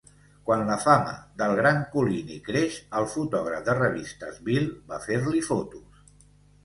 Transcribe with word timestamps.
Quan 0.45 0.61
la 0.69 0.77
fama 0.83 1.11
d'El 1.41 1.51
Gran 1.59 1.83
Collini 1.91 2.39
creix, 2.49 2.79
el 3.01 3.07
fotògraf 3.13 3.69
de 3.71 3.77
revistes 3.81 4.41
Bill 4.49 4.67
va 4.89 4.99
a 5.01 5.09
fer-li 5.09 5.45
fotos. 5.51 6.01